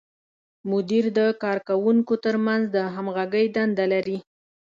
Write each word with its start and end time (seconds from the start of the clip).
مدیر 0.71 1.05
د 1.17 1.19
کارکوونکو 1.43 2.13
تر 2.25 2.35
منځ 2.45 2.63
د 2.75 2.77
همغږۍ 2.95 3.45
دنده 3.55 3.85
لري. 3.93 4.17